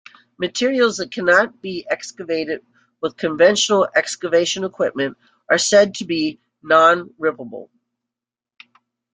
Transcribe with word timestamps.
Materials 0.39 0.97
that 0.97 1.11
cannot 1.11 1.61
be 1.61 1.85
excavated 1.91 2.65
with 3.01 3.17
conventional 3.17 3.87
excavation 3.95 4.63
equipment 4.63 5.15
are 5.47 5.59
said 5.59 5.93
to 5.93 6.05
be 6.05 6.39
non-rippable. 6.63 7.69